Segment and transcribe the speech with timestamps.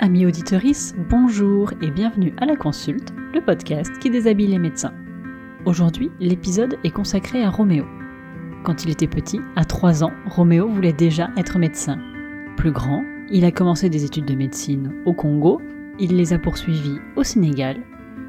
[0.00, 4.94] Amis auditorices, bonjour et bienvenue à la consulte, le podcast qui déshabille les médecins.
[5.64, 7.84] Aujourd'hui, l'épisode est consacré à Roméo.
[8.62, 11.98] Quand il était petit, à 3 ans, Roméo voulait déjà être médecin.
[12.56, 15.60] Plus grand, il a commencé des études de médecine au Congo,
[15.98, 17.78] il les a poursuivies au Sénégal,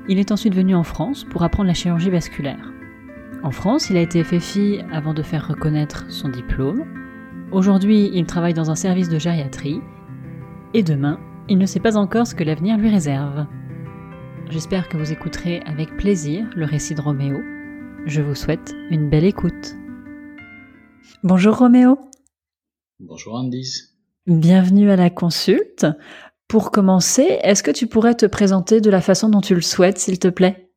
[0.08, 2.74] il est ensuite venu en France pour apprendre la chirurgie vasculaire.
[3.44, 6.86] En France, il a été FFI avant de faire reconnaître son diplôme.
[7.52, 9.82] Aujourd'hui, il travaille dans un service de gériatrie.
[10.74, 13.48] Et demain, il ne sait pas encore ce que l'avenir lui réserve.
[14.52, 17.38] J'espère que vous écouterez avec plaisir le récit de Roméo.
[18.06, 19.76] Je vous souhaite une belle écoute.
[21.24, 21.98] Bonjour Roméo.
[23.00, 23.90] Bonjour Andis.
[24.28, 25.88] Bienvenue à la consulte.
[26.48, 29.98] Pour commencer, est-ce que tu pourrais te présenter de la façon dont tu le souhaites,
[29.98, 30.70] s'il te plaît?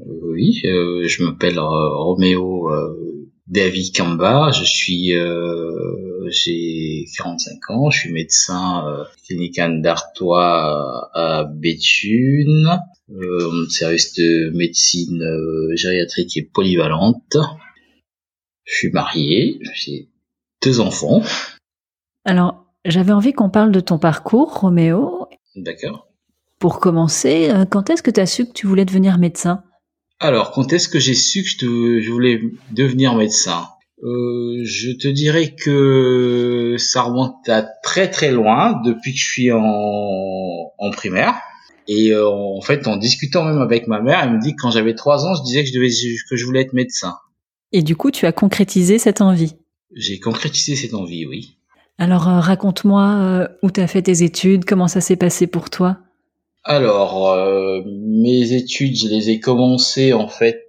[0.00, 3.09] Oui, euh, je m'appelle euh, Roméo euh,
[3.50, 5.12] David Kamba, je suis
[6.30, 12.78] j'ai 45 ans, je suis médecin euh, clinician d'Artois à Béthune,
[13.10, 17.36] euh, service de médecine euh, gériatrique et polyvalente.
[18.64, 20.08] Je suis marié, j'ai
[20.62, 21.22] deux enfants.
[22.24, 25.26] Alors, j'avais envie qu'on parle de ton parcours, Roméo.
[25.56, 26.08] D'accord.
[26.58, 29.64] Pour commencer, euh, quand est-ce que tu as su que tu voulais devenir médecin?
[30.22, 33.68] Alors, quand est-ce que j'ai su que je voulais devenir médecin?
[34.02, 39.50] Euh, je te dirais que ça remonte à très très loin depuis que je suis
[39.50, 39.60] en,
[40.78, 41.34] en primaire.
[41.88, 44.70] Et euh, en fait, en discutant même avec ma mère, elle me dit que quand
[44.70, 47.14] j'avais trois ans, je disais que je devais que je voulais être médecin.
[47.72, 49.54] Et du coup, tu as concrétisé cette envie?
[49.96, 51.56] J'ai concrétisé cette envie, oui.
[51.96, 55.98] Alors, euh, raconte-moi où tu as fait tes études, comment ça s'est passé pour toi?
[56.70, 57.36] Alors,
[57.84, 60.68] mes études, je les ai commencées en fait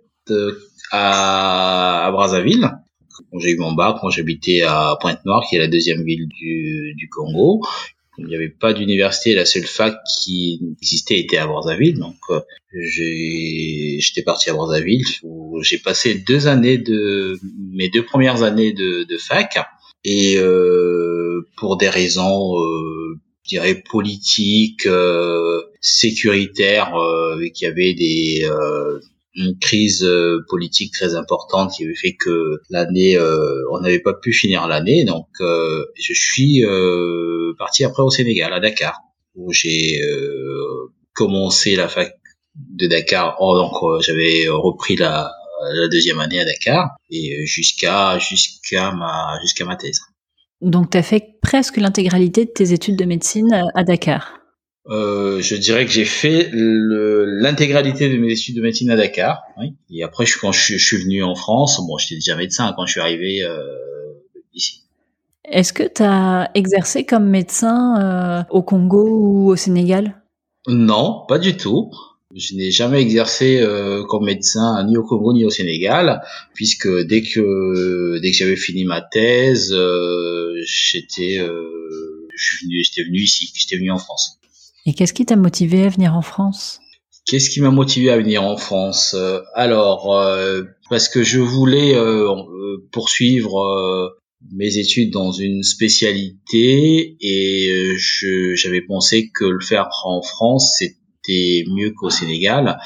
[0.91, 2.71] à, à Brazzaville
[3.39, 7.09] j'ai eu mon bac, moi j'habitais à Pointe-Noire, qui est la deuxième ville du, du
[7.09, 7.61] Congo.
[8.17, 11.97] Il n'y avait pas d'université, la seule fac qui existait était à Brazzaville.
[11.97, 12.41] Donc euh,
[12.73, 17.39] j'étais parti à Brazzaville où j'ai passé deux années de
[17.73, 19.57] mes deux premières années de, de fac
[20.03, 27.93] et euh, pour des raisons euh, je dirais politiques, euh, sécuritaires, euh, qu'il y avait
[27.93, 28.99] des euh,
[29.33, 34.13] une crise euh, politique très importante qui avait fait que l'année, euh, on n'avait pas
[34.13, 35.05] pu finir l'année.
[35.05, 36.63] Donc, euh, je suis
[37.57, 38.99] parti après au Sénégal, à Dakar,
[39.35, 39.99] où j'ai
[41.13, 42.13] commencé la fac
[42.55, 43.37] de Dakar.
[43.39, 45.31] Oh, donc, j'avais repris la,
[45.73, 49.99] la deuxième année à Dakar et jusqu'à jusqu'à ma jusqu'à ma thèse.
[50.61, 54.41] Donc, tu as fait presque l'intégralité de tes études de médecine à Dakar.
[54.87, 59.43] Euh, je dirais que j'ai fait l'intégralité de mes études de médecine à Dakar.
[59.59, 59.75] Oui.
[59.91, 62.85] Et après, je, quand je, je, suis venu en France, bon, j'étais déjà médecin quand
[62.85, 63.61] je suis arrivé euh,
[64.53, 64.83] ici.
[65.45, 70.21] Est-ce que tu as exercé comme médecin euh, au Congo ou au Sénégal?
[70.67, 71.91] Non, pas du tout.
[72.35, 76.21] Je n'ai jamais exercé euh, comme médecin ni au Congo ni au Sénégal,
[76.53, 83.51] puisque dès que dès que j'avais fini ma thèse, euh, j'étais euh, j'étais venu ici,
[83.53, 84.39] j'étais venu en France.
[84.85, 86.79] Et qu'est-ce qui t'a motivé à venir en France?
[87.25, 89.15] Qu'est-ce qui m'a motivé à venir en France?
[89.53, 92.27] Alors, euh, parce que je voulais euh,
[92.91, 94.17] poursuivre
[94.51, 97.93] mes études dans une spécialité et
[98.55, 100.81] j'avais pensé que le faire en France,
[101.23, 102.79] c'était mieux qu'au Sénégal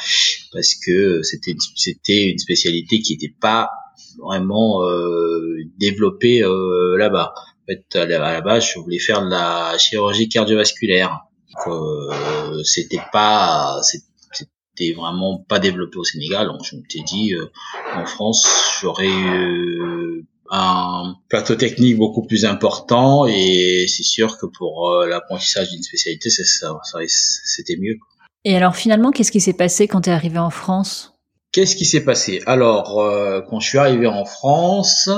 [0.51, 3.69] parce que c'était c'était une spécialité qui n'était pas
[4.17, 7.33] vraiment euh, développée euh, là-bas.
[7.35, 11.25] En fait, à la base, je voulais faire de la chirurgie cardiovasculaire.
[11.67, 16.47] Euh, c'était pas c'était vraiment pas développé au Sénégal.
[16.47, 17.47] Donc je me suis dit euh,
[17.95, 18.47] en France
[18.81, 23.25] j'aurais eu un plateau technique beaucoup plus important.
[23.25, 27.97] Et c'est sûr que pour euh, l'apprentissage d'une spécialité c'était mieux
[28.45, 31.11] et alors finalement qu'est-ce qui s'est passé quand tu es arrivé en France?
[31.51, 32.41] Qu'est-ce qui s'est passé?
[32.47, 35.09] Alors, euh, quand je suis arrivé en France,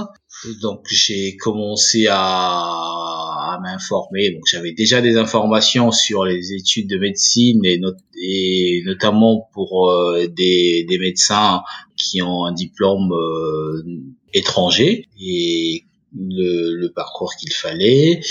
[0.62, 3.08] donc j'ai commencé à
[3.47, 4.32] à m'informer.
[4.32, 10.85] Donc j'avais déjà des informations sur les études de médecine et, notamment pour euh, des,
[11.00, 11.62] médecins
[11.96, 13.84] qui ont un diplôme euh,
[14.34, 15.84] étranger et
[16.14, 18.22] le parcours qu'il fallait.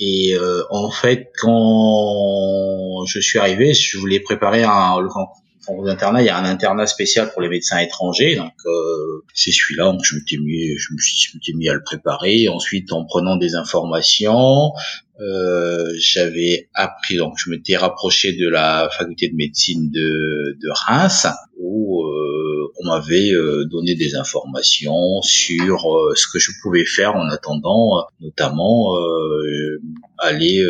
[0.00, 6.26] Et euh, en fait, quand je suis arrivé, je voulais préparer un, au internat, il
[6.26, 9.84] y a un internat spécial pour les médecins étrangers, donc euh, c'est celui-là.
[9.84, 12.48] Donc je m'étais mis, je me suis mis à le préparer.
[12.48, 14.72] Ensuite, en prenant des informations,
[15.20, 21.26] euh, j'avais appris, donc je m'étais rapproché de la faculté de médecine de, de Reims,
[21.58, 22.09] où
[22.80, 23.32] on m'avait
[23.70, 28.96] donné des informations sur ce que je pouvais faire en attendant, notamment
[30.18, 30.64] aller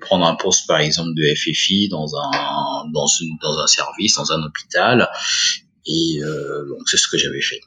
[0.00, 4.32] prendre un poste par exemple de FFI dans un dans une, dans un service, dans
[4.32, 5.08] un hôpital,
[5.86, 6.20] et
[6.68, 7.60] donc c'est ce que j'avais fait.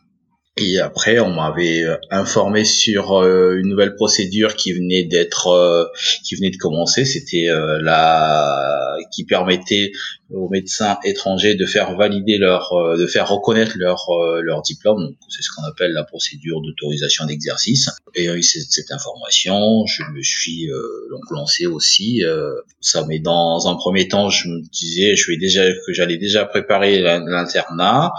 [0.62, 5.86] Et après, on m'avait euh, informé sur euh, une nouvelle procédure qui venait d'être, euh,
[6.26, 7.06] qui venait de commencer.
[7.06, 7.48] C'était
[7.82, 9.92] la qui permettait
[10.30, 14.08] aux médecins étrangers de faire valider leur, de faire reconnaître leur
[14.42, 15.16] leur diplôme.
[15.30, 17.90] C'est ce qu'on appelle la procédure d'autorisation d'exercice.
[18.14, 20.68] Et cette information, je me suis
[21.10, 22.22] donc lancé aussi.
[22.82, 26.46] ça, mais dans un premier temps, je me disais, je vais déjà que j'allais déjà
[26.46, 28.12] préparer l'internat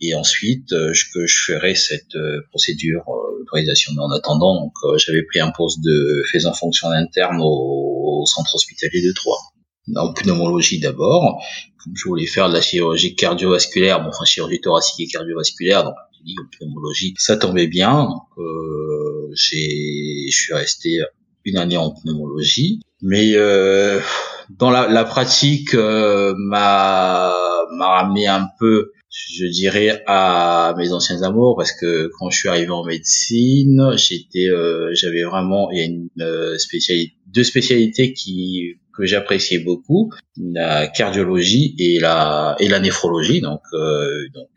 [0.00, 3.92] et ensuite euh, que je ferai cette euh, procédure euh, d'autorisation.
[3.94, 9.06] Mais en attendant, donc j'avais pris un poste de faisant fonction interne au, centre hospitalier
[9.06, 9.38] de Troyes.
[9.94, 11.40] En pneumologie d'abord,
[11.82, 15.94] comme je voulais faire de la chirurgie cardiovasculaire, bon, enfin chirurgie thoracique et cardiovasculaire, donc
[15.94, 18.04] en pneumologie, ça tombait bien.
[18.04, 18.46] Donc
[19.34, 21.02] j'ai, je suis resté
[21.46, 24.00] une année en pneumologie, mais euh,
[24.50, 27.32] dans la, la pratique euh, m'a
[27.72, 32.48] m'a ramené un peu je dirais à mes anciens amours parce que quand je suis
[32.48, 38.12] arrivé en médecine, j'étais, euh, j'avais vraiment, il y a une euh, spécialité, deux spécialités
[38.12, 43.40] qui que j'appréciais beaucoup, la cardiologie et la et la néphrologie.
[43.40, 44.48] Donc, euh, donc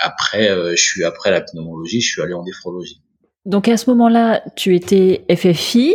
[0.00, 3.00] après, je suis après la pneumologie, je suis allé en néphrologie.
[3.46, 5.94] Donc à ce moment-là, tu étais FFI.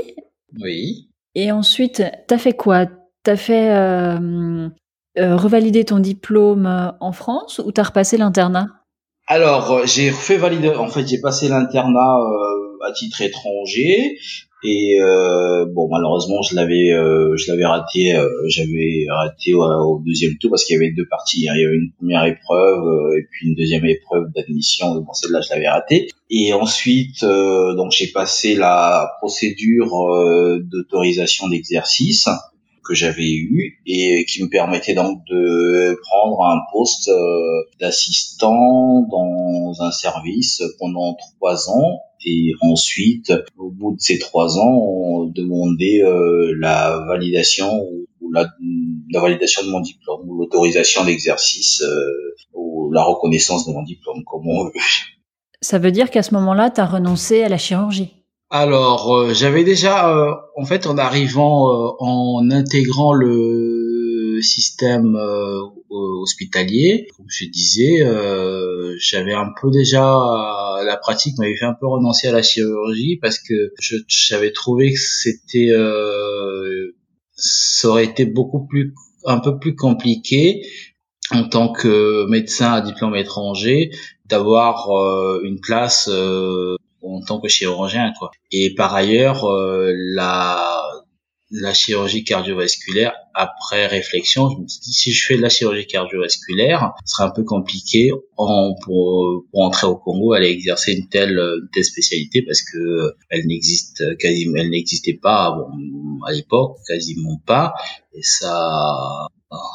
[0.60, 1.10] Oui.
[1.36, 2.88] Et ensuite, t'as fait quoi?
[3.22, 3.70] T'as fait
[5.18, 8.68] euh, ton diplôme euh, en France ou t'as repassé l'internat?
[9.28, 10.70] Alors, euh, j'ai refait valider.
[10.70, 12.18] En fait, j'ai passé l'internat
[12.88, 14.18] à titre étranger
[14.68, 14.98] et
[15.74, 18.16] bon, malheureusement, je l'avais, je l'avais raté.
[18.48, 21.48] J'avais raté au, deuxième tour parce qu'il y avait deux parties.
[21.48, 21.54] Hein.
[21.56, 24.96] Il y avait une première épreuve et puis une deuxième épreuve d'admission.
[24.96, 26.08] Bon, celle-là, je l'avais raté.
[26.32, 29.92] Et ensuite, donc, j'ai passé la procédure
[30.64, 32.28] d'autorisation d'exercice
[32.86, 39.74] que j'avais eu et qui me permettait donc de prendre un poste euh, d'assistant dans
[39.80, 46.02] un service pendant trois ans et ensuite au bout de ces trois ans on demandait
[46.02, 47.70] euh, la validation
[48.22, 48.48] ou la,
[49.20, 54.48] validation de mon diplôme ou l'autorisation d'exercice euh, ou la reconnaissance de mon diplôme comme
[54.48, 54.72] on veut.
[55.62, 58.25] Ça veut dire qu'à ce moment-là, tu as renoncé à la chirurgie?
[58.56, 65.18] Alors, euh, j'avais déjà, euh, en fait, en arrivant, euh, en intégrant le système
[65.90, 68.00] hospitalier, comme je disais,
[68.98, 70.02] j'avais un peu déjà
[70.84, 73.74] la pratique m'avait fait un peu renoncer à la chirurgie parce que
[74.08, 75.72] j'avais trouvé que c'était,
[77.36, 78.94] ça aurait été beaucoup plus,
[79.24, 80.66] un peu plus compliqué
[81.32, 83.92] en tant que médecin à diplôme étranger
[84.26, 84.90] d'avoir
[85.44, 86.10] une place
[87.06, 88.32] en tant que chirurgien quoi.
[88.52, 90.82] Et par ailleurs euh, la
[91.52, 95.86] la chirurgie cardiovasculaire après réflexion, je me suis dit si je fais de la chirurgie
[95.86, 101.38] cardiovasculaire, ce sera un peu compliqué en, pour, entrer au Congo, aller exercer une telle
[101.38, 105.56] une telle spécialité parce que elle n'existe quasiment elle n'existait pas
[106.28, 107.74] à l'époque quasiment pas
[108.14, 109.28] et ça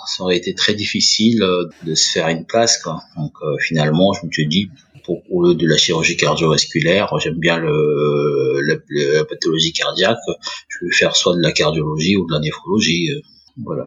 [0.07, 1.45] ça aurait été très difficile
[1.85, 3.03] de se faire une place quoi.
[3.17, 4.71] Donc euh, finalement, je me suis dit
[5.05, 10.19] pour, lieu de la chirurgie cardiovasculaire, j'aime bien le, la, pathologie cardiaque,
[10.69, 13.11] je vais faire soit de la cardiologie ou de la néphrologie.
[13.11, 13.21] Euh,
[13.65, 13.87] voilà.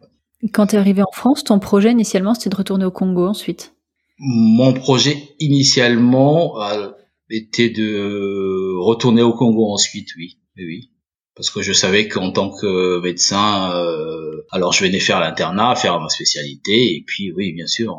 [0.52, 3.74] Quand tu es arrivé en France, ton projet initialement c'était de retourner au Congo ensuite?
[4.18, 6.90] Mon projet initialement euh,
[7.30, 10.38] était de retourner au Congo ensuite, oui.
[10.56, 10.90] oui.
[11.34, 15.98] Parce que je savais qu'en tant que médecin, euh, alors je venais faire l'internat, faire
[16.00, 17.96] ma spécialité, et puis oui, bien sûr,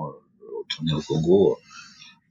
[0.57, 1.57] retourner au Congo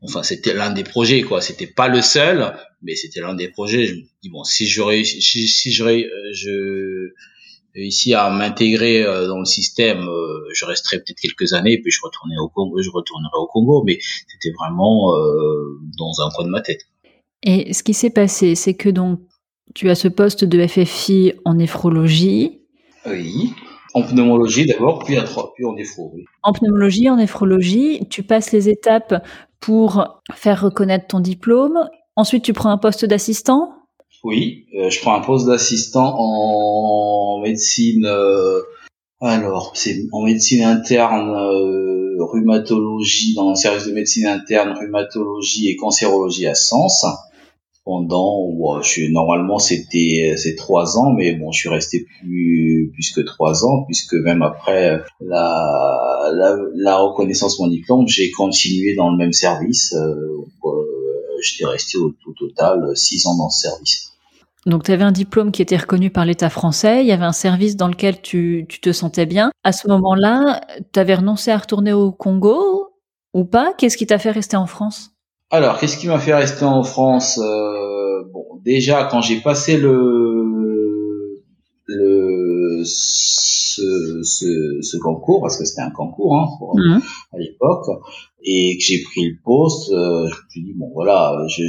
[0.05, 1.41] enfin c'était l'un des projets quoi.
[1.41, 3.87] C'était pas le seul mais c'était l'un des projets.
[3.87, 9.41] Je me dis bon si j'aurais si, si j'aurais euh, je à m'intégrer euh, dans
[9.41, 13.37] le système euh, je resterai peut-être quelques années puis je retournerai au Congo je retournerai
[13.37, 13.83] au Congo.
[13.85, 15.13] Mais c'était vraiment
[15.99, 16.83] dans un coin de ma tête.
[17.43, 19.21] Et ce qui s'est passé c'est que donc
[19.75, 22.61] tu as ce poste de FFI en néphrologie.
[23.07, 23.53] Oui.
[23.95, 25.17] En pneumologie d'abord, puis,
[25.55, 26.13] puis en néphro.
[26.15, 26.25] Oui.
[26.43, 29.25] En pneumologie, en néphrologie, tu passes les étapes
[29.65, 31.89] pour faire reconnaître ton diplôme.
[32.17, 33.73] Ensuite, tu prends un poste d'assistant?
[34.23, 38.05] Oui, euh, je prends un poste d'assistant en médecine.
[38.05, 38.61] Euh,
[39.23, 45.77] alors, c'est en médecine interne, euh, rhumatologie, dans le service de médecine interne, rhumatologie et
[45.77, 47.07] cancérologie à Sens.
[47.85, 53.13] Pendant, je suis, normalement c'était c'est trois ans, mais bon, je suis resté plus plus
[53.13, 58.95] que trois ans puisque même après la la, la reconnaissance de mon diplôme, j'ai continué
[58.95, 59.93] dans le même service.
[59.95, 60.45] Euh,
[61.43, 64.11] j'étais resté au, total six ans dans ce service.
[64.67, 67.33] Donc tu avais un diplôme qui était reconnu par l'État français, il y avait un
[67.33, 69.51] service dans lequel tu, tu te sentais bien.
[69.63, 70.63] À ce moment-là,
[70.93, 72.89] tu avais renoncé à retourner au Congo
[73.35, 73.75] ou pas?
[73.77, 75.14] Qu'est-ce qui t'a fait rester en France?
[75.51, 81.43] Alors, qu'est-ce qui m'a fait rester en France euh, Bon, déjà quand j'ai passé le
[81.87, 86.99] le ce, ce, ce concours parce que c'était un concours hein, mmh.
[87.33, 87.87] à l'époque
[88.43, 91.63] et que j'ai pris le poste, euh, je me suis dit bon voilà, je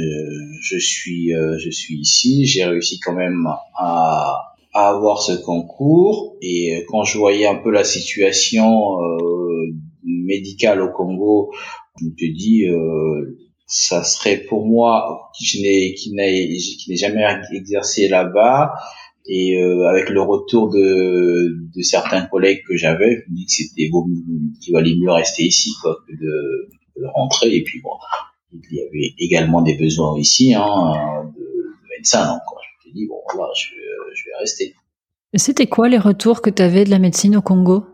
[0.60, 6.36] je suis euh, je suis ici, j'ai réussi quand même à à avoir ce concours
[6.42, 9.72] et quand je voyais un peu la situation euh,
[10.04, 11.50] médicale au Congo,
[11.98, 18.08] je me suis dit euh, ça serait pour moi qui n'ai qui n'ai jamais exercé
[18.08, 18.74] là-bas
[19.28, 23.52] et euh, avec le retour de, de certains collègues que j'avais, je me dis que
[23.52, 23.90] c'était
[24.60, 27.54] qu'il valait mieux rester ici quoi, que de, de, rentrer.
[27.56, 27.90] Et puis bon,
[28.52, 32.24] il y avait également des besoins ici hein, de, de médecins.
[32.24, 32.58] Donc quoi.
[32.62, 33.70] je me suis dit bon voilà, je,
[34.14, 34.74] je vais rester.
[35.34, 37.84] C'était quoi les retours que tu avais de la médecine au Congo?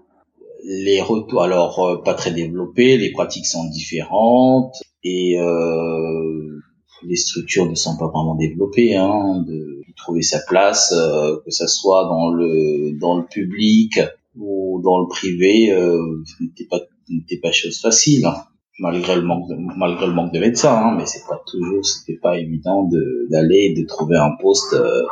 [0.64, 6.60] Les retours, alors euh, pas très développés, les pratiques sont différentes et euh,
[7.04, 8.96] les structures ne sont pas vraiment développées.
[8.96, 14.00] Hein, de, trouver sa place, euh, que ça soit dans le dans le public
[14.36, 16.80] ou dans le privé, euh, n'était pas
[17.10, 18.34] n'était pas chose facile, hein,
[18.78, 20.74] malgré le manque de, malgré le manque de médecins.
[20.74, 25.02] Hein, mais c'est pas toujours, c'était pas évident de d'aller de trouver un poste euh,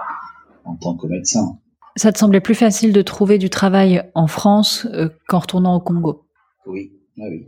[0.64, 1.58] en tant que médecin.
[1.96, 5.80] Ça te semblait plus facile de trouver du travail en France euh, qu'en retournant au
[5.80, 6.24] Congo?
[6.66, 7.46] Oui, oui.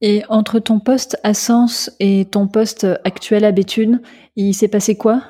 [0.00, 4.00] Et entre ton poste à Sens et ton poste actuel à Béthune,
[4.36, 5.24] il s'est passé quoi?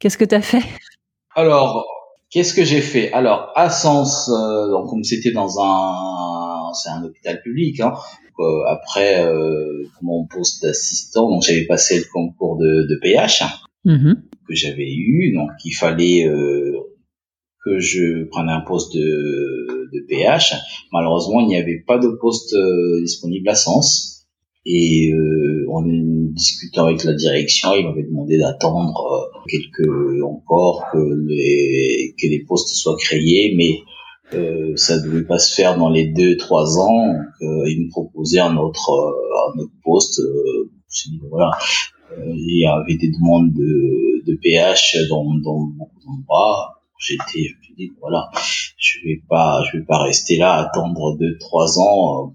[0.00, 0.62] Qu'est-ce que tu as fait?
[1.36, 1.86] Alors,
[2.30, 3.12] qu'est-ce que j'ai fait?
[3.12, 7.80] Alors, à Sens, euh, donc comme c'était dans un, c'est un hôpital public.
[7.80, 7.94] Hein,
[8.40, 13.44] euh, après euh, mon poste d'assistant, donc j'avais passé le concours de, de PH
[13.86, 14.14] mm-hmm.
[14.48, 16.28] que j'avais eu, donc il fallait
[17.64, 19.61] que je prenne un poste de,
[19.92, 20.54] de PH.
[20.92, 22.54] Malheureusement, il n'y avait pas de poste
[23.02, 24.12] disponible à Sens.
[24.64, 30.98] Et euh, en discutant avec la direction, il m'avait demandé d'attendre euh, quelques encore que
[31.26, 33.80] les que les postes soient créés, mais
[34.38, 37.08] euh, ça ne devait pas se faire dans les deux trois ans.
[37.42, 40.20] Euh, il me proposait un autre euh, un autre poste.
[40.20, 40.70] Euh,
[41.28, 41.50] voilà,
[42.28, 46.81] il y avait des demandes de, de PH dans, dans beaucoup d'endroits.
[47.02, 48.30] J'étais, je dit voilà,
[48.78, 52.34] je vais pas, je vais pas rester là attendre deux trois ans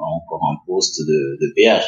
[0.00, 1.84] encore un poste de, de péage.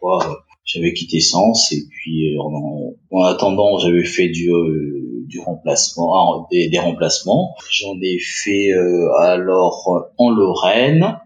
[0.00, 0.34] pourquoi euh,
[0.64, 6.46] j'avais quitté Sens et puis euh, en, en attendant j'avais fait du euh, du remplacement
[6.50, 8.72] des, des remplacements j'en ai fait
[9.18, 11.18] alors en Lorraine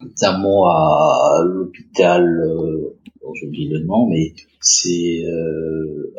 [0.00, 2.95] notamment à l'hôpital
[3.36, 5.22] j'oublie le nom mais c'est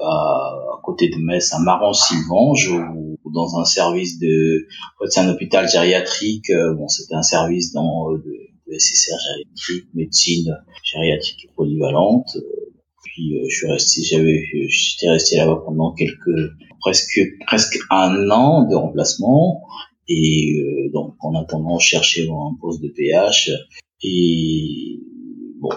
[0.01, 4.67] à, côté de Metz à Maran-Sylvange ou dans un service de
[5.09, 12.37] c'est un hôpital gériatrique bon c'était un service dans de, SSR gériatrique, médecine gériatrique polyvalente.
[13.03, 18.67] Puis euh, je suis resté, j'avais, j'étais resté là-bas pendant quelques, presque, presque un an
[18.67, 19.63] de remplacement.
[20.07, 23.51] Et euh, donc en attendant, je cherchais un poste de PH.
[24.03, 24.99] Et
[25.59, 25.69] bon,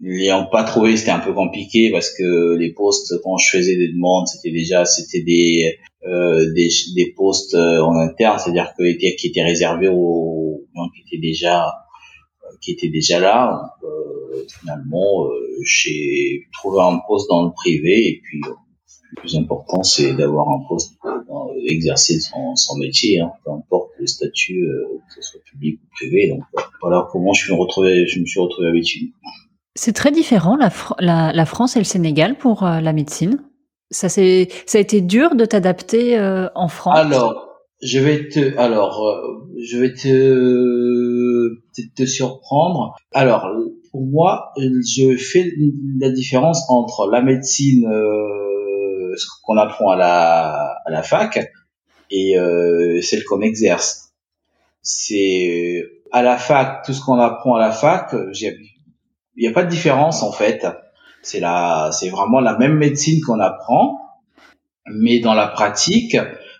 [0.00, 3.92] l'ayant pas trouvé, c'était un peu compliqué parce que les postes, quand je faisais des
[3.92, 8.82] demandes, c'était déjà, c'était des, euh, des, des postes en interne, c'est-à-dire que
[9.16, 11.66] qui étaient réservés aux gens qui étaient déjà
[12.60, 13.76] qui était déjà là.
[13.82, 18.54] Euh, finalement, euh, j'ai trouvé un poste dans le privé et puis euh,
[19.12, 23.90] le plus important, c'est d'avoir un poste pour exercer son, son métier, hein, peu importe
[23.98, 24.64] le statut,
[25.08, 26.28] que ce soit public ou privé.
[26.28, 26.42] Donc
[26.80, 29.10] voilà comment je, suis retrouvé, je me suis retrouvé à Béthune.
[29.74, 33.38] C'est très différent la, France et le Sénégal pour la médecine.
[33.90, 36.18] Ça, ça a été dur de t'adapter
[36.54, 36.98] en France.
[36.98, 37.50] Alors,
[37.82, 39.14] je vais te, alors,
[39.58, 41.60] je vais te,
[41.96, 42.96] te surprendre.
[43.12, 43.46] Alors,
[43.90, 45.50] pour moi, je fais
[45.98, 51.38] la différence entre la médecine, euh, ce qu'on apprend à la, à la fac,
[52.10, 54.12] et euh, celle qu'on exerce.
[54.82, 58.14] C'est à la fac, tout ce qu'on apprend à la fac,
[59.36, 60.66] il n'y a pas de différence en fait.
[61.22, 63.98] C'est la, c'est vraiment la même médecine qu'on apprend,
[64.86, 66.16] mais dans la pratique,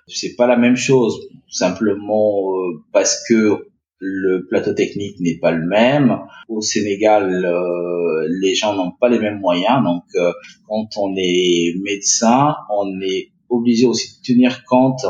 [0.06, 1.28] c'est pas la même chose.
[1.48, 6.20] Simplement euh, parce que le plateau technique n'est pas le même.
[6.48, 9.82] Au Sénégal, euh, les gens n'ont pas les mêmes moyens.
[9.84, 10.32] Donc, euh,
[10.68, 15.04] quand on est médecin, on est obligé aussi de tenir compte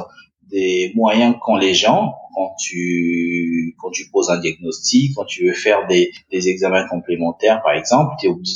[0.50, 5.54] des moyens qu'ont les gens quand tu quand tu poses un diagnostic, quand tu veux
[5.54, 8.54] faire des, des examens complémentaires, par exemple, es obligé,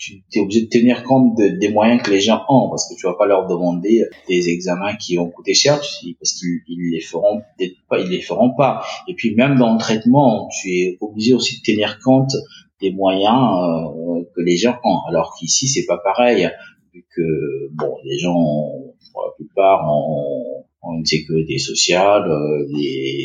[0.00, 3.06] tu es obligé de tenir compte des moyens que les gens ont parce que tu
[3.06, 7.42] vas pas leur demander des examens qui vont coûter cher parce qu'ils ils les feront
[7.88, 8.82] pas ils les feront pas.
[9.08, 12.32] Et puis même dans le traitement tu es obligé aussi de tenir compte
[12.80, 15.00] des moyens euh, que les gens ont.
[15.08, 16.50] Alors qu'ici c'est pas pareil
[16.94, 18.42] vu que bon les gens
[19.12, 20.59] pour la plupart ont,
[21.00, 22.66] une sécurité sociale euh,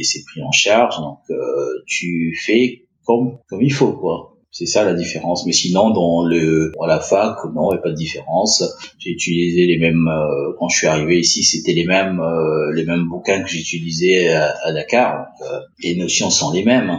[0.04, 4.86] c'est pris en charge donc euh, tu fais comme comme il faut quoi c'est ça
[4.86, 5.46] la différence.
[5.46, 8.64] Mais sinon, dans le dans la fac, non, il n'y a pas de différence.
[9.00, 12.86] J'ai utilisé les mêmes euh, quand je suis arrivé ici, c'était les mêmes euh, les
[12.86, 15.26] mêmes bouquins que j'utilisais à, à, Dakar.
[15.42, 16.98] Donc, euh, les notions sont les mêmes.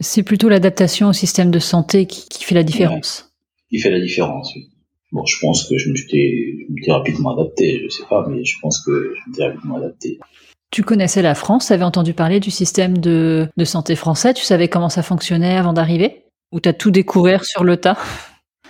[0.00, 3.30] C'est plutôt l'adaptation au système de santé qui, qui fait la différence.
[3.70, 4.52] qui fait la différence.
[4.56, 4.66] Oui.
[5.12, 7.82] Bon, je pense que je me suis rapidement adapté.
[7.84, 10.18] Je sais pas, mais je pense que je m'étais rapidement adapté.
[10.70, 14.44] Tu connaissais la France, tu avais entendu parler du système de, de santé français, tu
[14.44, 16.24] savais comment ça fonctionnait avant d'arriver?
[16.52, 17.96] Ou t'as tout découvert sur le tas?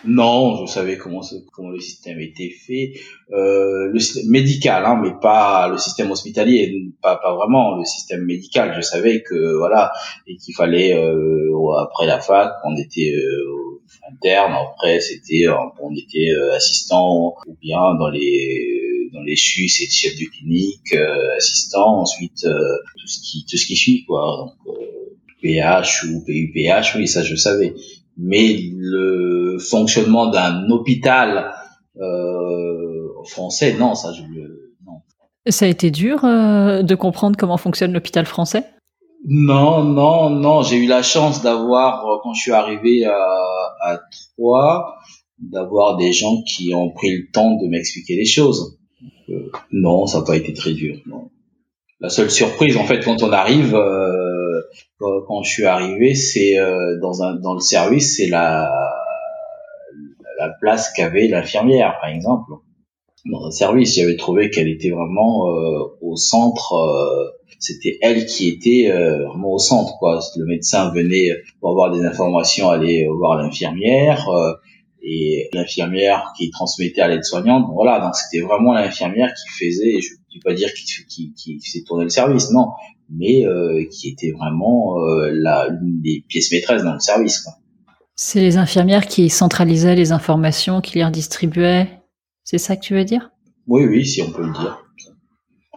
[0.05, 2.93] Non, je savais comment comment le système était fait,
[3.33, 8.25] euh, le système médical, hein, mais pas le système hospitalier, pas pas vraiment le système
[8.25, 8.75] médical.
[8.77, 9.91] Je savais que voilà
[10.29, 13.68] et qu'il fallait euh, après la fac, on était euh,
[14.11, 19.69] interne, après c'était euh, on était euh, assistant ou bien dans les dans les CHU,
[19.69, 24.55] c'est chef de clinique, euh, assistant, ensuite tout ce qui tout ce qui suit quoi.
[24.67, 24.77] Donc,
[25.41, 27.75] PH ou PUPH, oui, ça je savais.
[28.17, 31.53] Mais le fonctionnement d'un hôpital
[32.01, 34.23] euh, français, non, ça je
[34.85, 35.01] non.
[35.49, 38.65] Ça a été dur euh, de comprendre comment fonctionne l'hôpital français?
[39.27, 40.63] Non, non, non.
[40.63, 44.01] J'ai eu la chance d'avoir, euh, quand je suis arrivé à,
[44.37, 44.95] Troyes,
[45.39, 48.79] d'avoir des gens qui ont pris le temps de m'expliquer les choses.
[49.31, 50.97] Euh, non, ça n'a pas été très dur.
[51.07, 51.31] Non.
[52.01, 54.61] La seule surprise, en fait, quand on arrive, euh,
[54.99, 58.71] quand je suis arrivé, c'est euh, dans un dans le service, c'est la
[60.39, 62.53] la place qu'avait l'infirmière, par exemple.
[63.27, 65.45] Dans un service, j'avais trouvé qu'elle était vraiment
[66.01, 66.73] au centre.
[67.59, 68.91] Euh, c'était elle qui était
[69.27, 70.21] vraiment au centre, quoi.
[70.37, 74.29] Le médecin venait pour avoir des informations, aller voir l'infirmière
[75.03, 77.67] et l'infirmière qui transmettait à l'aide-soignante.
[77.73, 81.61] Voilà, donc c'était vraiment l'infirmière qui faisait, je ne dis pas dire qui, qui, qui
[81.65, 82.69] faisait tourner le service, non,
[83.11, 87.47] mais euh, qui était vraiment euh, la, une des pièces maîtresses dans le service.
[88.15, 91.89] C'est les infirmières qui centralisaient les informations, qui les redistribuaient.
[92.45, 93.31] C'est ça que tu veux dire?
[93.67, 94.85] Oui, oui, si on peut le dire.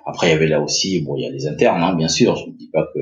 [0.06, 2.36] Après, il y avait là aussi, bon, il y a les internes, hein, bien sûr.
[2.36, 3.00] Je ne dis pas que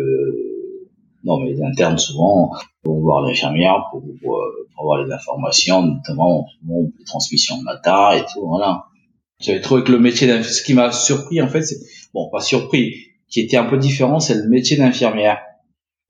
[1.24, 2.52] non, mais les internes souvent
[2.84, 4.42] vont voir l'infirmière pour, pour,
[4.80, 8.48] avoir les informations, notamment bon, les transmissions de matin et tout.
[8.48, 8.86] Voilà.
[9.42, 11.78] J'avais trouvé que le métier, ce qui m'a surpris en fait, c'est
[12.14, 12.96] bon, pas surpris,
[13.30, 15.40] qui était un peu différent, c'est le métier d'infirmière.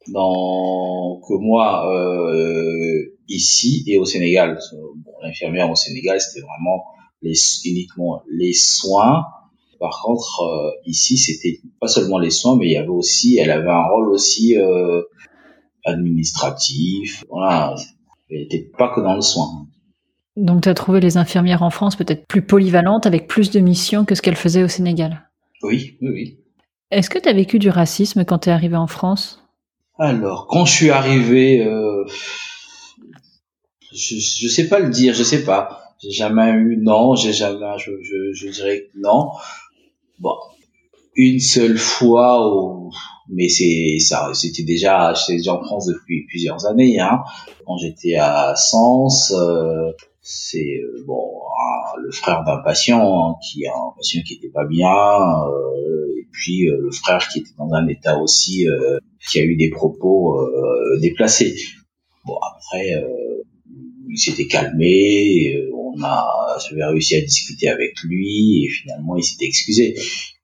[0.07, 6.83] Dans que moi euh, ici et au Sénégal, bon, l'infirmière au Sénégal c'était vraiment
[7.21, 7.33] les,
[7.65, 9.25] uniquement les soins.
[9.79, 13.51] Par contre euh, ici c'était pas seulement les soins, mais il y avait aussi, elle
[13.51, 15.01] avait un rôle aussi euh,
[15.85, 17.23] administratif.
[17.29, 17.75] Voilà,
[18.29, 19.67] elle n'était pas que dans le soin.
[20.35, 24.05] Donc tu as trouvé les infirmières en France peut-être plus polyvalentes, avec plus de missions
[24.05, 25.29] que ce qu'elles faisaient au Sénégal?
[25.63, 26.37] Oui, oui, oui.
[26.91, 29.43] Est-ce que tu as vécu du racisme quand tu es arrivé en France?
[29.99, 32.05] Alors, quand je suis arrivé, euh,
[33.93, 35.95] je, je sais pas le dire, je sais pas.
[36.01, 39.31] J'ai jamais eu, non, j'ai jamais, je, je, je, dirais non.
[40.19, 40.35] Bon,
[41.15, 42.89] une seule fois,
[43.29, 47.21] mais c'était déjà, j'étais déjà en France depuis plusieurs années, hein.
[47.65, 51.41] Quand j'étais à Sens, euh, c'est euh, bon,
[51.97, 54.87] le frère d'un patient hein, qui un patient qui était pas bien.
[54.87, 58.67] Euh, puis euh, le frère qui était dans un état aussi
[59.29, 60.39] qui a eu des propos
[61.01, 61.55] déplacés.
[62.25, 63.03] Bon après
[64.09, 69.45] il s'était calmé, on a j'avais réussi à discuter avec lui et finalement il s'était
[69.45, 69.95] excusé.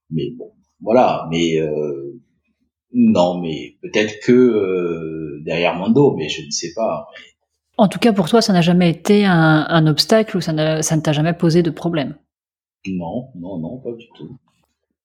[0.10, 0.51] Mais bon
[0.82, 1.60] voilà, mais
[2.93, 7.08] non, mais peut-être que derrière mon dos, mais je ne sais pas.
[7.78, 10.95] En tout cas, pour toi, ça n'a jamais été un, un obstacle ou ça, ça
[10.95, 12.15] ne t'a jamais posé de problème?
[12.88, 14.38] Non, non, non, pas du tout.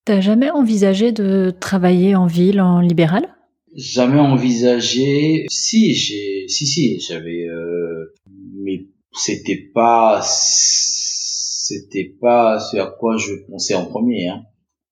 [0.04, 3.34] T'as jamais envisagé de travailler en ville, en libéral?
[3.74, 5.46] Jamais envisagé.
[5.48, 7.89] Si, j'ai, si, si, j'avais, euh,
[8.54, 14.28] mais c'était pas, c'était pas ce à quoi je pensais en premier.
[14.28, 14.42] Hein.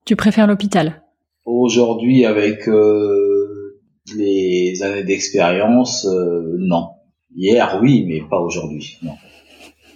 [0.05, 1.03] Tu préfères l'hôpital?
[1.45, 3.81] Aujourd'hui, avec euh,
[4.17, 6.89] Les années d'expérience, euh, non.
[7.35, 8.97] Hier, oui, mais pas aujourd'hui.
[9.03, 9.13] Non.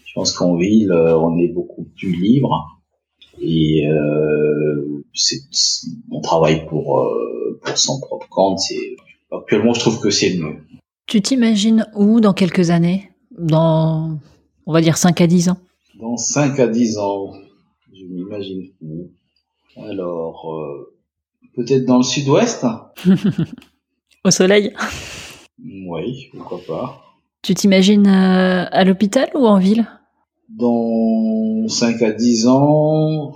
[0.05, 2.83] Je pense qu'en ville, euh, on est beaucoup plus libre
[3.41, 5.41] et euh, c'est,
[6.11, 7.11] on travaille pour
[7.63, 8.59] pour son propre compte.
[8.59, 8.97] C'est
[9.31, 10.57] actuellement, je trouve que c'est mieux.
[11.07, 13.12] Tu t'imagines où dans quelques années?
[13.43, 14.21] Dans,
[14.67, 15.57] on va dire 5 à 10 ans.
[16.01, 17.33] Dans 5 à 10 ans,
[17.93, 19.11] je m'imagine où.
[19.77, 20.95] Alors, euh,
[21.57, 22.65] peut-être dans le sud-ouest
[24.25, 24.73] Au soleil
[25.61, 27.03] Oui, pourquoi pas.
[27.43, 29.89] Tu t'imagines euh, à l'hôpital ou en ville?
[30.49, 33.35] Dans 5 à 10 ans,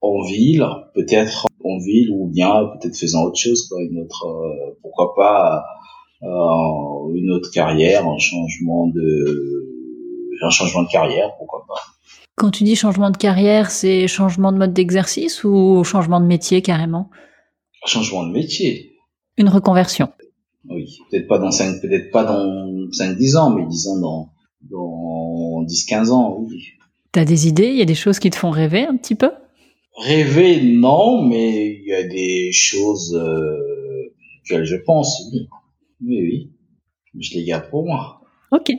[0.00, 2.50] en ville, peut-être en ville ou bien
[2.80, 5.64] peut-être faisant autre chose, quoi, une autre, euh, pourquoi pas
[6.24, 9.64] une autre carrière, un changement de,
[10.42, 11.80] un changement de carrière, pourquoi pas.
[12.36, 16.62] Quand tu dis changement de carrière, c'est changement de mode d'exercice ou changement de métier
[16.62, 17.10] carrément?
[17.86, 18.96] Changement de métier.
[19.36, 20.08] Une reconversion.
[20.68, 24.30] Oui, peut-être pas dans 5, peut-être pas dans 5, 10 ans, mais disons dans,
[24.70, 26.64] dans 10, 15 ans, oui.
[27.12, 27.68] T'as des idées?
[27.68, 29.30] Il y a des choses qui te font rêver un petit peu?
[29.96, 35.46] Rêver, non, mais il y a des choses, euh, auxquelles je pense, oui.
[36.06, 36.50] Oui, oui.
[37.18, 38.20] Je les garde pour moi.
[38.50, 38.70] Ok.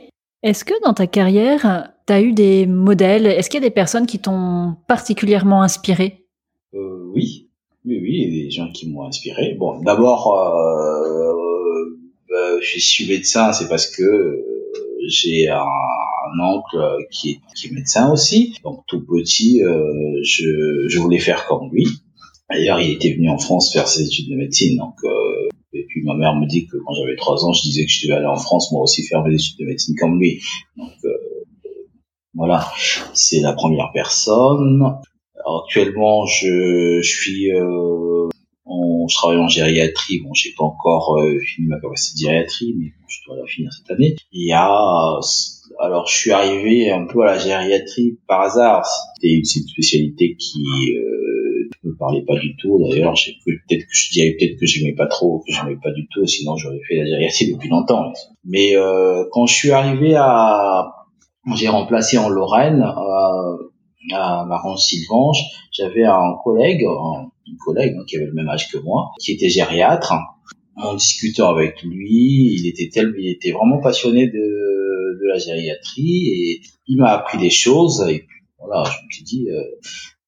[0.42, 3.74] Est-ce que dans ta carrière, tu as eu des modèles Est-ce qu'il y a des
[3.74, 6.26] personnes qui t'ont particulièrement inspiré?
[6.74, 7.48] Euh, Oui,
[7.84, 9.54] oui, oui, il y a des gens qui m'ont inspiré.
[9.58, 11.84] Bon, d'abord, euh,
[12.30, 14.44] euh, je suis médecin, c'est parce que
[15.08, 16.76] j'ai un, un, oncle
[17.10, 18.54] qui est, qui est médecin aussi.
[18.62, 19.62] Donc tout petit,
[20.22, 21.86] je, je voulais faire comme lui.
[22.50, 25.45] D'ailleurs, il était venu en France faire ses études de médecine, donc euh,
[25.96, 28.18] puis ma mère me dit que quand j'avais trois ans, je disais que je devais
[28.18, 30.42] aller en France moi aussi faire mes études de médecine comme lui.
[30.76, 31.08] Donc euh,
[32.34, 32.70] voilà,
[33.14, 34.84] c'est la première personne.
[35.64, 38.28] Actuellement, je, je suis, euh,
[38.66, 40.20] en, je travaille en gériatrie.
[40.20, 43.46] Bon, j'ai pas encore euh, fini ma capacité de gériatrie, mais bon, je dois la
[43.46, 44.16] finir cette année.
[44.32, 44.66] Il y a,
[45.80, 48.84] alors, je suis arrivé un peu à la gériatrie par hasard.
[49.14, 51.35] C'était une spécialité qui euh,
[51.84, 52.78] me parlait pas du tout.
[52.88, 56.26] D'ailleurs, peut-être que je dirais peut-être que j'aimais pas trop, que j'aimais pas du tout.
[56.26, 58.12] Sinon, j'aurais fait la gériatrie depuis longtemps.
[58.44, 60.92] Mais euh, quand je suis arrivé à
[61.54, 65.38] j'ai remplacé en Lorraine euh, à Maron-Sylvange.
[65.72, 67.30] J'avais un collègue, un,
[67.64, 70.14] collègue hein, qui avait le même âge que moi, qui était gériatre.
[70.76, 76.28] En discutant avec lui, il était tel, il était vraiment passionné de, de la gériatrie
[76.28, 78.04] et il m'a appris des choses.
[78.10, 79.62] Et puis voilà, je me suis dit, euh,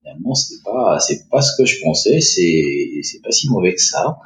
[0.09, 2.21] finalement, c'était pas, c'est pas ce que je pensais.
[2.21, 4.19] C'est, c'est pas si mauvais que ça.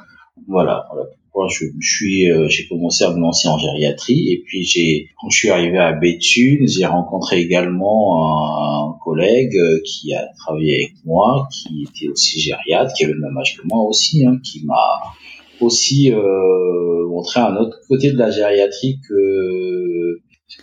[0.47, 4.43] Voilà, voilà pourquoi je, je suis, euh, j'ai commencé à me lancer en gériatrie et
[4.45, 10.13] puis j'ai, quand je suis arrivé à Béthune, j'ai rencontré également un, collègue euh, qui
[10.13, 13.81] a travaillé avec moi, qui était aussi gériatre, qui avait le même âge que moi
[13.81, 15.01] aussi, hein, qui m'a
[15.59, 20.21] aussi euh, montré un autre côté de la gériatrie que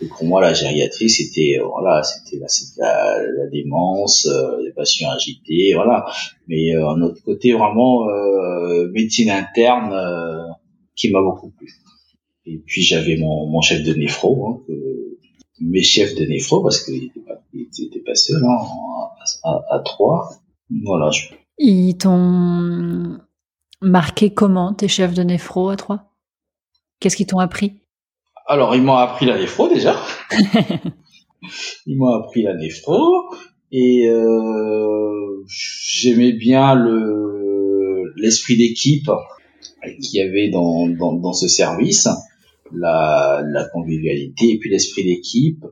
[0.09, 2.39] pour moi la gériatrie c'était voilà c'était
[2.77, 6.05] la, démence euh, les patients agités voilà.
[6.47, 10.47] Mais euh, un autre côté vraiment euh, médecine interne euh,
[10.95, 11.69] qui m'a beaucoup plu.
[12.45, 14.73] Et puis j'avais mon, chef de néphro hein,
[15.59, 18.57] mes chefs de néphro parce qu'il était pas était hein,
[19.43, 20.31] à, à, trois.
[20.83, 21.11] Voilà
[21.63, 23.19] ils t'ont
[23.81, 26.11] marqué comment tes chefs de néphro à trois?
[26.99, 27.80] Qu'est-ce qu'ils t'ont appris?
[28.51, 29.95] Alors, ils m'ont appris la néphro déjà.
[31.85, 32.99] ils m'ont appris la néphro
[33.71, 39.09] et euh, j'aimais bien le l'esprit d'équipe
[40.01, 42.09] qu'il y avait dans, dans, dans ce service,
[42.73, 45.65] la, la convivialité et puis l'esprit d'équipe.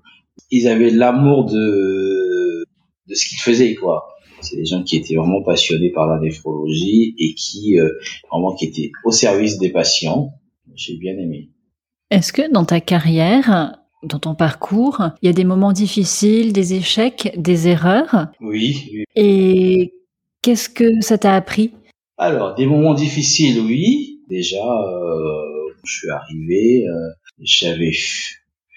[0.50, 2.64] Ils avaient l'amour de
[3.10, 4.08] de ce qu'ils faisaient quoi.
[4.40, 7.90] C'est des gens qui étaient vraiment passionnés par la néphrologie et qui euh,
[8.32, 10.30] vraiment qui étaient au service des patients.
[10.76, 11.50] J'ai bien aimé.
[12.12, 16.74] Est-ce que dans ta carrière, dans ton parcours, il y a des moments difficiles, des
[16.74, 18.28] échecs, des erreurs?
[18.42, 19.06] Oui.
[19.16, 19.94] Et
[20.42, 21.72] qu'est-ce que ça t'a appris?
[22.18, 24.22] Alors, des moments difficiles, oui.
[24.28, 27.10] Déjà, euh, je suis arrivé, euh,
[27.42, 27.94] j'avais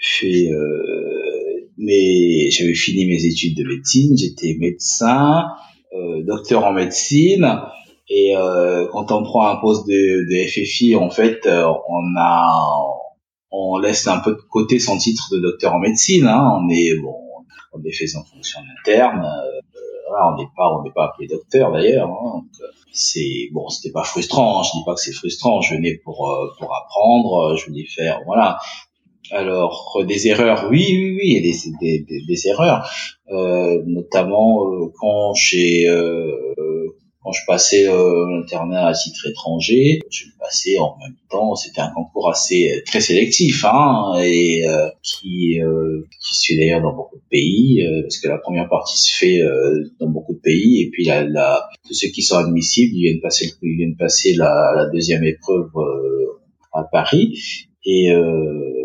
[0.00, 5.46] fait euh, mes, j'avais fini mes études de médecine, j'étais médecin,
[5.94, 7.60] euh, docteur en médecine.
[8.08, 13.01] Et euh, quand on prend un poste de, de FFI, en fait, on a
[13.52, 16.26] on laisse un peu de côté son titre de docteur en médecine.
[16.26, 16.58] Hein.
[16.58, 17.14] On est bon,
[17.72, 19.24] on est fait en fonction interne.
[19.24, 19.60] Euh,
[20.24, 22.10] on n'est pas, on n'est pas appelé docteur d'ailleurs.
[22.10, 22.44] Hein.
[22.92, 24.60] C'est bon, c'était pas frustrant.
[24.60, 24.62] Hein.
[24.64, 25.60] Je dis pas que c'est frustrant.
[25.60, 27.56] Je venais pour euh, pour apprendre.
[27.56, 28.58] Je venais faire voilà.
[29.30, 32.86] Alors des erreurs, oui, oui, oui, des, des, des, des erreurs,
[33.30, 35.86] euh, notamment euh, quand j'ai
[37.22, 41.54] quand je passais euh, l'internat à titre étranger, je le passais en même temps.
[41.54, 46.82] C'était un concours assez très sélectif, hein, et euh, qui euh, qui se fait d'ailleurs
[46.82, 49.40] dans beaucoup de pays, euh, parce que la première partie se fait
[50.00, 53.20] dans beaucoup de pays, et puis la, la, tous ceux qui sont admissibles, ils viennent
[53.20, 55.70] passer, ils viennent passer la, la deuxième épreuve
[56.72, 57.38] à Paris,
[57.84, 58.81] et au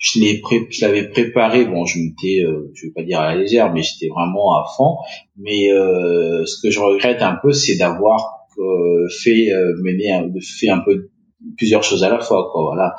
[0.00, 1.66] je l'ai je l'avais préparé.
[1.66, 4.64] Bon je m'étais euh, je vais pas dire à la légère mais j'étais vraiment à
[4.76, 4.96] fond.
[5.36, 10.28] Mais euh, ce que je regrette un peu c'est d'avoir euh, fait euh, mener un,
[10.40, 11.10] fait un peu
[11.56, 12.62] plusieurs choses à la fois quoi.
[12.62, 12.96] Voilà.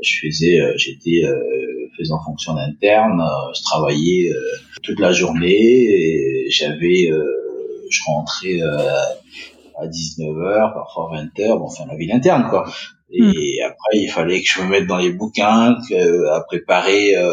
[0.00, 1.22] Je faisais j'étais
[1.96, 3.22] faisant fonction interne
[3.56, 4.32] je travaillais
[4.82, 7.08] toute la journée j'avais
[7.90, 8.60] je rentrais
[9.78, 12.66] à 19h parfois 20h bon enfin la vie interne quoi
[13.12, 13.32] Hmm.
[13.36, 17.30] Et après, il fallait que je me mette dans les bouquins, que, à préparer, euh,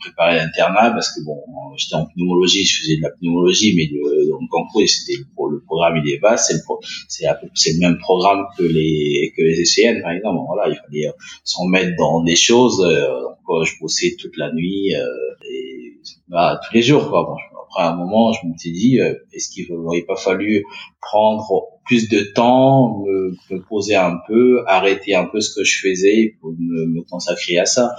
[0.00, 1.38] préparer l'internat, parce que bon,
[1.76, 5.24] j'étais en pneumologie, je faisais de la pneumologie, mais le, donc en gros, c'était le,
[5.50, 6.60] le, programme il est vaste, c'est le,
[7.08, 10.40] c'est, c'est le même programme que les que les ECN, par exemple.
[10.46, 11.12] Voilà, il fallait euh,
[11.44, 12.84] s'en mettre dans des choses.
[12.84, 13.08] Euh,
[13.48, 15.06] donc, je bossais toute la nuit, euh,
[15.50, 15.94] et,
[16.28, 17.24] bah, tous les jours, quoi.
[17.24, 17.36] Bon,
[17.70, 20.64] après un moment, je me suis dit, euh, est-ce qu'il n'aurait pas fallu
[21.00, 23.36] prendre plus de temps, me,
[23.68, 27.94] poser un peu, arrêter un peu ce que je faisais pour me, consacrer à ça?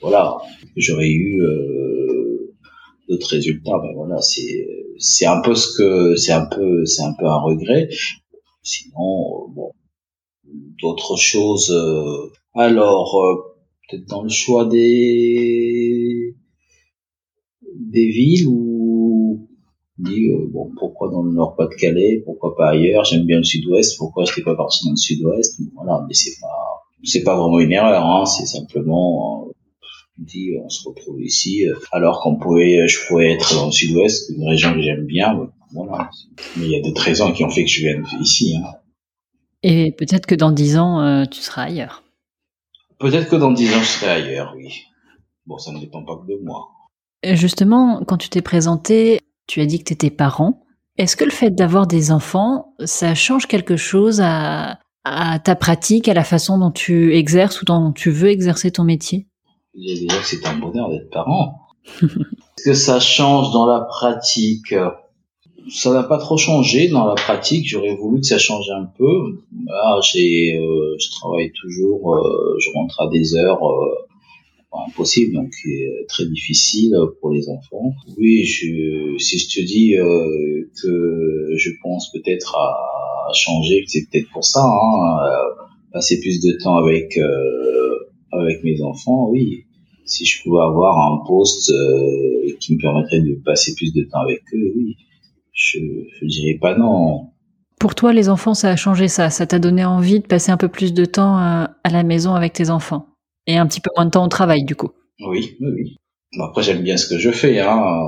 [0.00, 0.36] Voilà,
[0.76, 2.54] j'aurais eu euh,
[3.08, 3.78] d'autres résultats.
[3.78, 4.66] Ben voilà, c'est
[4.98, 7.88] c'est un peu ce que c'est un peu c'est un peu un regret.
[8.62, 9.72] Sinon, bon,
[10.80, 11.70] d'autres choses.
[11.70, 13.54] Euh, alors, euh,
[13.88, 16.34] peut-être dans le choix des
[17.76, 18.71] des villes ou
[20.02, 24.24] dit euh, bon pourquoi dans le Nord-Pas-de-Calais, pourquoi pas ailleurs, j'aime bien le Sud-Ouest, pourquoi
[24.24, 26.48] je n'étais pas parti dans le Sud-Ouest, voilà, mais c'est pas
[27.04, 29.52] c'est pas vraiment une erreur, hein, c'est simplement euh,
[30.18, 34.30] dit on se retrouve ici euh, alors qu'on pouvait je pouvais être dans le Sud-Ouest,
[34.36, 36.10] une région que j'aime bien, voilà.
[36.56, 38.56] Mais il y a d'autres raisons qui ont fait que je vienne ici.
[38.56, 38.74] Hein.
[39.62, 42.02] Et peut-être que dans dix ans tu seras ailleurs.
[42.98, 44.82] Peut-être que dans dix ans je serai ailleurs, oui.
[45.46, 46.68] Bon, ça ne dépend pas que de moi.
[47.24, 50.62] Justement, quand tu t'es présenté, tu as dit que tu étais parent.
[50.98, 56.14] Est-ce que le fait d'avoir des enfants, ça change quelque chose à, ta pratique, à
[56.14, 59.26] la façon dont tu exerces ou dont tu veux exercer ton métier?
[59.74, 61.60] Dire que c'est un bonheur d'être parent.
[62.02, 64.74] Est-ce que ça change dans la pratique?
[65.70, 67.66] Ça n'a pas trop changé dans la pratique.
[67.68, 69.40] J'aurais voulu que ça change un peu.
[69.66, 72.14] Là, j'ai, euh, je travaille toujours.
[72.14, 73.64] Euh, je rentre à des heures.
[73.64, 74.11] Euh,
[74.88, 75.52] impossible, donc
[76.08, 77.94] très difficile pour les enfants.
[78.18, 84.30] Oui, je, si je te dis euh, que je pense peut-être à, changer, c'est peut-être
[84.32, 85.18] pour ça, hein,
[85.92, 87.98] passer plus de temps avec euh,
[88.32, 89.64] avec mes enfants, oui.
[90.04, 94.20] Si je pouvais avoir un poste euh, qui me permettrait de passer plus de temps
[94.20, 94.96] avec eux, oui.
[95.52, 95.78] Je,
[96.20, 97.28] je dirais pas non.
[97.78, 99.30] Pour toi, les enfants, ça a changé ça?
[99.30, 102.52] Ça t'a donné envie de passer un peu plus de temps à la maison avec
[102.52, 103.11] tes enfants?
[103.46, 104.90] Et un petit peu moins de temps au travail, du coup.
[105.26, 105.96] Oui, oui, oui.
[106.40, 108.00] après, j'aime bien ce que je fais, hein.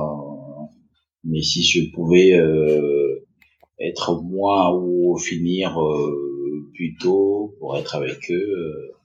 [1.23, 3.25] Mais si je pouvais euh,
[3.79, 8.33] être moins ou finir euh, plus tôt pour être avec eux.
[8.33, 8.95] Euh.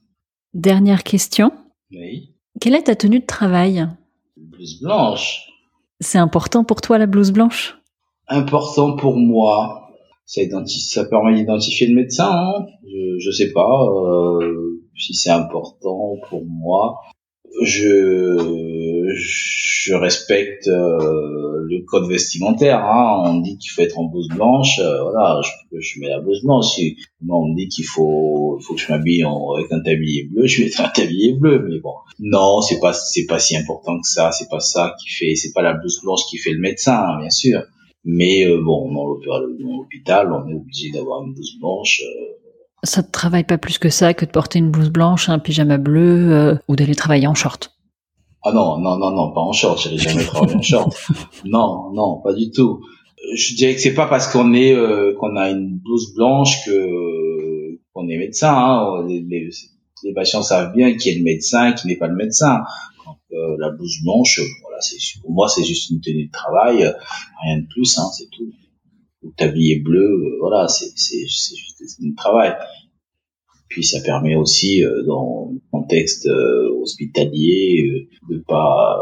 [0.55, 1.53] Dernière question.
[1.93, 2.35] Oui.
[2.61, 3.87] Quelle est ta tenue de travail?
[4.37, 5.47] Blouse blanche.
[6.01, 7.79] C'est important pour toi la blouse blanche?
[8.29, 9.89] Important pour moi.
[10.27, 12.31] Ça, ça permet d'identifier le médecin.
[12.31, 13.87] Hein je, je sais pas.
[13.87, 17.01] Euh, si c'est important pour moi.
[17.63, 19.13] Je,
[19.83, 22.85] je respecte euh, le code vestimentaire.
[22.85, 23.23] Hein.
[23.27, 24.79] On dit qu'il faut être en blouse blanche.
[24.79, 26.67] Euh, voilà, je, je, mets la blouse blanche.
[26.67, 26.97] Si
[27.29, 30.71] on me dit qu'il faut, faut que je m'habille avec un tablier bleu, je vais
[30.81, 31.67] un tablier bleu.
[31.69, 34.31] Mais bon, non, c'est pas, c'est pas si important que ça.
[34.33, 37.19] C'est pas ça qui fait, c'est pas la blouse blanche qui fait le médecin, hein,
[37.21, 37.63] bien sûr.
[38.05, 38.93] Mais euh, bon,
[39.27, 42.03] dans l'hôpital, on est obligé d'avoir une blouse blanche.
[42.05, 42.50] Euh,
[42.83, 45.79] ça te travaille pas plus que ça que de porter une blouse blanche, un pyjama
[45.79, 47.75] bleu euh, ou d'aller travailler en short?
[48.43, 49.83] Ah non, non, non, non, pas en short.
[49.83, 50.97] J'allais jamais travailler en short.
[51.45, 52.81] Non, non, pas du tout.
[53.35, 57.79] Je dirais que c'est pas parce qu'on est euh, qu'on a une blouse blanche que
[57.93, 58.55] qu'on est médecin.
[58.55, 59.07] Hein.
[59.07, 59.21] Les,
[60.03, 62.61] les, patients savent bien qui est le médecin, qui n'est pas le médecin.
[63.33, 66.79] Euh, la blouse blanche, voilà, c'est pour moi c'est juste une tenue de travail,
[67.45, 68.51] rien de plus, hein, c'est tout
[69.23, 72.55] ou tablier bleu, euh, voilà, c'est c'est juste du travail.
[73.69, 78.99] Puis ça permet aussi euh, dans le contexte euh, hospitalier de pas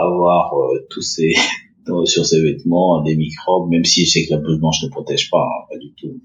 [0.00, 0.52] avoir
[0.90, 1.32] tous ces
[2.04, 5.30] sur ces vêtements des microbes, même si je sais que la blouse blanche ne protège
[5.30, 6.20] pas, hein, pas du tout.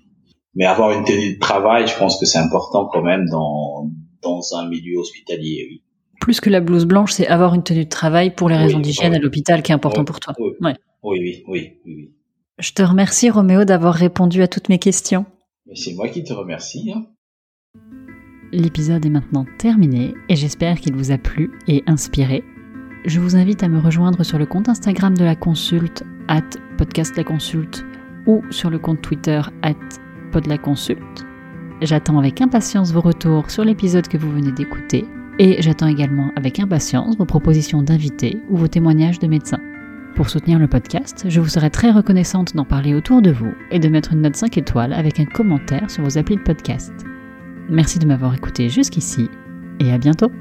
[0.54, 3.90] Mais avoir une tenue de travail, je pense que c'est important quand même dans
[4.22, 5.82] dans un milieu hospitalier, oui.
[6.22, 9.14] Plus que la blouse blanche, c'est avoir une tenue de travail pour les raisons d'hygiène
[9.14, 10.34] à l'hôpital qui est important pour toi.
[10.40, 12.10] Oui, oui, oui, oui, oui.
[12.58, 15.26] Je te remercie Roméo d'avoir répondu à toutes mes questions.
[15.68, 16.90] Mais c'est moi qui te remercie.
[16.96, 17.06] Hein.
[18.54, 22.46] L'épisode est maintenant terminé et j'espère qu'il vous a plu et inspiré.
[23.04, 27.18] Je vous invite à me rejoindre sur le compte Instagram de la consulte, at podcast
[27.18, 27.84] la consulte,
[28.26, 29.76] ou sur le compte Twitter, at
[30.32, 31.26] podlaconsulte.
[31.82, 35.04] J'attends avec impatience vos retours sur l'épisode que vous venez d'écouter
[35.40, 39.60] et j'attends également avec impatience vos propositions d'invités ou vos témoignages de médecins.
[40.16, 43.80] Pour soutenir le podcast, je vous serais très reconnaissante d'en parler autour de vous et
[43.80, 46.94] de mettre une note 5 étoiles avec un commentaire sur vos applis de podcast.
[47.70, 49.30] Merci de m'avoir écouté jusqu'ici
[49.82, 50.32] et à bientôt